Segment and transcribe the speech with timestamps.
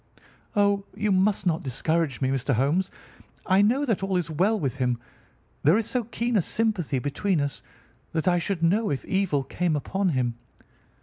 [0.55, 2.55] "Oh, you must not discourage me, Mr.
[2.55, 2.89] Holmes.
[3.45, 4.97] I know that all is well with him.
[5.61, 7.61] There is so keen a sympathy between us
[8.11, 10.39] that I should know if evil came upon him.